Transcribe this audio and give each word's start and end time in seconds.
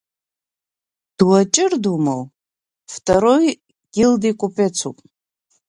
Дуаҷар 1.17 1.73
ду 1.83 1.93
моу, 2.05 2.23
второи 2.93 3.49
гилди 3.93 4.31
купецуп… 4.41 4.97